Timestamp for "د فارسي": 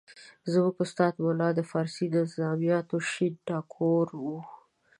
1.55-2.05